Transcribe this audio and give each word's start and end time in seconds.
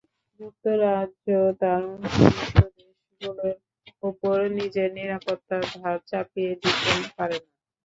যুক্তরাজ্য 0.39 1.27
তার 1.61 1.83
মিত্রদেশগুলোর 2.01 3.55
ওপর 4.03 4.37
নিজের 4.57 4.89
নিরাপত্তার 4.97 5.63
ভার 5.73 5.97
চাপিয়ে 6.09 6.51
দিতে 6.55 6.79
পারে 7.17 7.37
না। 7.43 7.51